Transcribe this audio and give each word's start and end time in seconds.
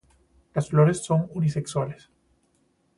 Las 0.55 0.69
flores 0.69 1.03
son 1.03 1.29
unisexuales. 1.35 2.09